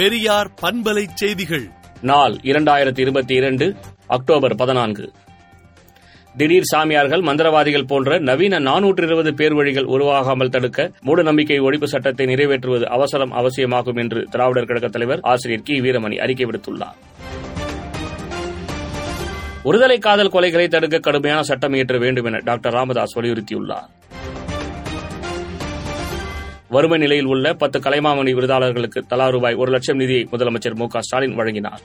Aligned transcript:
பெரியார் 0.00 0.50
பண்பலை 0.62 1.06
செய்திகள். 1.14 1.70
நாள் 2.00 2.32
இரண்டாயிரத்தி 2.32 3.00
இருபத்தி 3.00 3.34
இரண்டு 3.34 3.74
அக்டோபர் 4.06 4.54
பதினான்கு. 4.54 5.12
திடீர் 6.36 6.62
சாமியார்கள் 6.62 7.20
மந்திரவாதிகள் 7.20 7.86
போன்ற 7.86 8.18
நவீன 8.18 8.60
நானூற்று 8.60 9.02
இருபது 9.02 9.34
பேர் 9.34 9.54
வழிகள் 9.54 9.84
உருவாகாமல் 9.84 10.48
தடுக்க 10.48 10.92
மூட 11.00 11.22
நம்பிக்கை 11.22 11.60
ஒழிப்பு 11.60 11.84
சட்டத்தை 11.84 12.26
நிறைவேற்றுவது 12.26 12.82
அவசரம் 12.82 13.32
அவசியமாகும் 13.32 13.96
என்று 13.96 14.26
திராவிடர் 14.30 14.66
கழக 14.66 14.88
தலைவர் 14.88 15.20
ஆசிரியர் 15.22 15.62
கி. 15.62 15.80
வீரமணி 15.80 16.16
அறிக்கை 16.16 16.46
விடுத்துள்ளார். 16.46 16.96
ஒருதலை 19.64 19.98
காதல் 19.98 20.32
கொலைகளை 20.32 20.68
தடுக்க 20.68 20.98
கடுமையான 20.98 21.42
சட்டம் 21.42 21.74
இயற்ற 21.74 21.98
வேண்டும் 21.98 22.24
என 22.24 22.38
டாக்டர் 22.44 22.72
ராமதாஸ் 22.72 23.18
வலியுறுத்தியுள்ளார். 23.18 23.98
வறுமை 26.70 26.98
நிலையில் 26.98 27.24
உள்ள 27.24 27.54
பத்து 27.54 27.78
கலைமாமணி 27.78 28.32
விருதாளர்களுக்கு 28.34 29.00
தலா 29.08 29.28
ரூபாய் 29.28 29.54
ஒரு 29.54 29.70
லட்சம் 29.70 29.96
நிதியை 29.96 30.28
முதலமைச்சர் 30.32 30.74
மு 30.74 30.86
ஸ்டாலின் 30.98 31.34
வழங்கினார். 31.34 31.80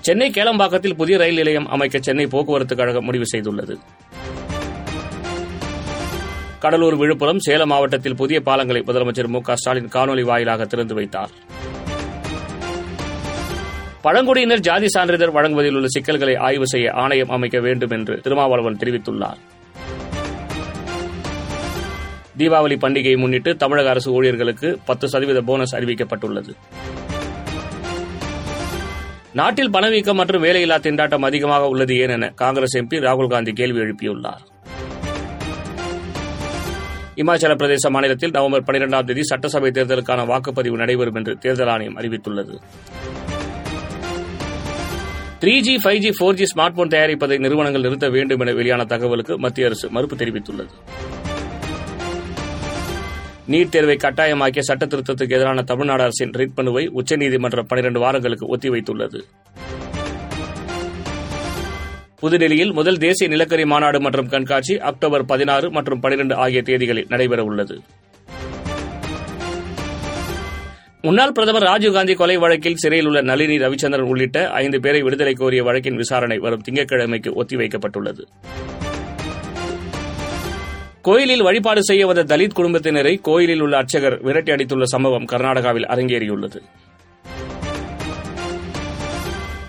சென்னை 0.00 0.30
கேளம்பாக்கத்தில் 0.30 0.96
புதிய 0.96 1.18
ரயில் 1.18 1.34
நிலையம் 1.34 1.66
அமைக்க 1.66 1.98
சென்னை 1.98 2.26
போக்குவரத்து 2.26 2.76
கழகம் 2.76 3.04
முடிவு 3.04 3.24
செய்துள்ளது. 3.32 3.76
கடலூர் 6.58 6.96
விழுப்புரம் 6.96 7.38
சேலம் 7.38 7.68
மாவட்டத்தில் 7.68 8.16
புதிய 8.16 8.40
பாலங்களை 8.46 8.82
முதலமைச்சர் 8.82 9.26
மு 9.26 9.40
ஸ்டாலின் 9.52 9.88
காணொலி 9.94 10.22
வாயிலாக 10.22 10.64
திறந்து 10.64 10.94
வைத்தார். 10.94 11.30
பழங்குடியினர் 14.02 14.60
ஜாதி 14.60 14.88
சான்றிதழ் 14.88 15.30
வழங்குவதில் 15.30 15.74
உள்ள 15.74 15.86
சிக்கல்களை 15.86 16.36
ஆய்வு 16.36 16.66
செய்ய 16.66 16.90
ஆணையம் 16.90 17.28
அமைக்க 17.28 17.60
வேண்டும் 17.60 17.90
என்று 17.90 18.20
திருமாவளவன் 18.20 18.76
தெரிவித்துள்ளார். 18.76 19.38
தீபாவளி 22.40 22.76
பண்டிகையை 22.84 23.16
முன்னிட்டு 23.22 23.56
தமிழக 23.62 23.88
அரசு 23.94 24.10
ஊழியர்களுக்கு 24.12 24.68
பத்து 24.84 25.08
சதவீத 25.08 25.40
போனஸ் 25.40 25.74
அறிவிக்கப்பட்டுள்ளது. 25.76 26.52
நாட்டில் 29.32 29.70
பணவீக்கம் 29.70 30.16
மற்றும் 30.16 30.44
வேலையில்லா 30.44 30.76
திண்டாட்டம் 30.84 31.26
அதிகமாக 31.30 31.66
உள்ளது 31.72 31.96
ஏன் 31.96 32.14
என 32.16 32.28
காங்கிரஸ் 32.42 32.76
எம்பி 32.76 32.98
ராகுல் 33.06 33.32
காந்தி 33.32 33.52
கேள்வி 33.52 33.80
எழுப்பியுள்ளார். 33.80 34.44
இமாச்சல 37.22 37.54
பிரதேச 37.60 37.90
மாநிலத்தில் 37.90 38.30
நவம்பர் 38.30 38.66
பனிரெண்டாம் 38.66 39.06
தேதி 39.06 39.22
சட்டசபை 39.22 39.70
தேர்தலுக்கான 39.70 40.24
வாக்குப்பதிவு 40.32 40.76
நடைபெறும் 40.82 41.14
என்று 41.14 41.32
தேர்தல் 41.38 41.68
ஆணையம் 41.68 41.98
அறிவித்துள்ளது. 42.00 42.56
Three 45.42 45.54
G 45.66 45.74
five 45.82 45.98
G 46.04 46.10
four 46.18 46.38
G 46.40 46.46
smart 46.52 46.76
phone 46.78 46.92
தயாரிப்பதை 46.94 47.38
நிறுவனங்கள் 47.38 47.84
நிறுத்த 47.86 48.06
வேண்டும் 48.08 48.40
என 48.40 48.52
வெளியான 48.52 48.84
தகவலுக்கு 48.84 49.36
மத்திய 49.38 49.66
அரசு 49.66 49.86
மறுப்பு 49.90 50.16
தெரிவித்துள்ளது. 50.16 50.72
நீட் 53.48 53.70
தேர்வை 53.70 53.96
கட்டாயமாக்கிய 53.96 54.60
சட்ட 54.60 54.86
திருத்தத்துக்கு 54.86 55.36
எதிரான 55.36 55.62
தமிழ்நாடு 55.62 56.02
அரசின் 56.02 56.32
ரிட் 56.32 56.56
மனுவை 56.56 56.86
உச்சநீதிமன்றம் 57.00 57.66
பனிரண்டு 57.66 58.00
வாரங்களுக்கு 58.00 58.46
ஒத்திவைத்துள்ளது 58.56 59.20
புதுடெல்லியில் 62.20 62.72
முதல் 62.72 62.98
தேசிய 62.98 63.28
நிலக்கரி 63.28 63.64
மாநாடு 63.64 64.00
மற்றும் 64.00 64.28
கண்காட்சி 64.28 64.74
அக்டோபர் 64.90 65.24
பதினாறு 65.24 65.70
மற்றும் 65.70 66.00
பனிரெண்டு 66.00 66.34
ஆகிய 66.34 66.62
தேதிகளில் 66.62 67.10
நடைபெறவுள்ளது. 67.10 67.76
முன்னாள் 71.02 71.32
பிரதமர் 71.32 71.62
ராஜீவ்காந்தி 71.62 72.14
கொலை 72.14 72.36
வழக்கில் 72.36 72.76
சிறையில் 72.76 73.06
உள்ள 73.06 73.20
நளினி 73.22 73.58
ரவிச்சந்திரன் 73.58 74.08
உள்ளிட்ட 74.12 74.38
ஐந்து 74.62 74.80
பேரை 74.80 75.02
விடுதலை 75.02 75.34
கோரிய 75.34 75.62
வழக்கின் 75.62 75.96
விசாரணை 75.96 76.38
வரும் 76.38 76.64
திங்கட்கிழமைக்கு 76.68 77.32
ஒத்திவைக்கப்பட்டுள்ளது 77.42 78.24
கோயிலில் 81.08 81.42
வழிபாடு 81.42 81.84
செய்ய 81.84 82.06
வந்த 82.06 82.36
தலித் 82.36 82.56
குடும்பத்தினரை 82.56 83.20
கோயிலில் 83.20 83.60
உள்ள 83.60 83.76
அர்ச்சகர் 83.76 84.20
விரட்டி 84.20 84.52
அடித்துள்ள 84.52 84.84
சம்பவம் 84.84 85.24
கர்நாடகாவில் 85.24 85.86
அரங்கேறியுள்ளது. 85.88 86.58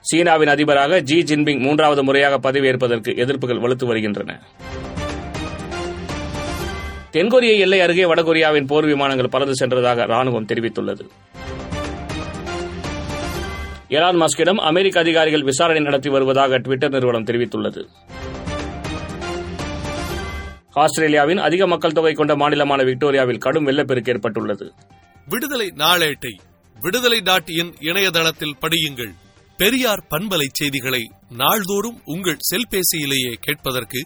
சீனாவின் 0.00 0.48
அதிபராக 0.48 1.00
ஜி 1.00 1.22
ஜின்பிங் 1.22 1.58
மூன்றாவது 1.58 2.02
முறையாக 2.02 2.50
பதவியேற்பதற்கு 2.50 3.10
எதிர்ப்புகள் 3.16 3.60
வலுத்து 3.60 3.86
வருகின்றன. 3.86 4.40
தென்கொரிய 7.12 7.58
எல்லை 7.58 7.80
அருகே 7.80 8.04
வடகொரியாவின் 8.04 8.66
போர் 8.66 8.84
விமானங்கள் 8.84 9.28
பறந்து 9.28 9.66
சென்றதாக 9.66 10.06
ராணுவம் 10.06 10.46
தெரிவித்துள்ளது. 10.52 11.06
எலான் 13.88 14.24
மஸ்கிடம் 14.24 14.56
அமெரிக்க 14.56 15.00
அதிகாரிகள் 15.00 15.42
விசாரணை 15.42 15.82
நடத்தி 15.82 16.10
வருவதாக 16.10 16.58
டுவிட்டர் 16.58 16.90
நிறுவனம் 16.90 17.24
தெரிவித்துள்ளது. 17.24 17.86
ஆஸ்திரேலியாவின் 20.82 21.40
அதிக 21.46 21.66
மக்கள் 21.66 21.92
தொகை 21.92 22.12
கொண்ட 22.12 22.34
மாநிலமான 22.36 22.84
விக்டோரியாவில் 22.84 23.38
கடும் 23.38 23.66
வெள்ளப்பெருக்கு 23.66 24.12
ஏற்பட்டுள்ளது. 24.12 24.66
விடுதலை 25.28 25.68
நாளேட்டை 25.76 26.32
விடுதலை 26.80 27.20
டாட் 27.20 27.50
இன் 27.60 27.72
இணையதளத்தில் 27.80 28.56
படியுங்கள். 28.60 29.12
பெரியார் 29.56 30.02
பண்பலை 30.10 30.46
செய்திகளை 30.50 31.02
நாள்தோறும் 31.28 31.98
உங்கள் 32.04 32.38
செல்பேசியிலேயே 32.50 33.32
கேட்பதற்கு 33.40 34.00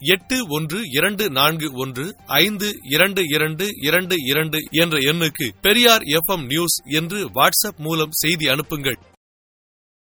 எட்டு 0.00 0.36
ஒன்று 0.48 0.80
இரண்டு 0.90 1.30
நான்கு 1.30 1.68
ஒன்று 1.72 2.04
ஐந்து 2.26 2.68
இரண்டு 2.82 3.22
இரண்டு 3.28 3.66
இரண்டு 3.80 4.14
இரண்டு 4.26 4.58
என்ற 4.70 4.98
எண்ணுக்கு 5.12 5.46
பெரியார் 5.60 6.04
எஃப் 6.16 6.40
நியூஸ் 6.46 6.76
என்று 6.98 7.18
வாட்ஸ்அப் 7.28 7.78
மூலம் 7.78 8.10
செய்தி 8.10 8.48
அனுப்புங்கள். 8.48 8.98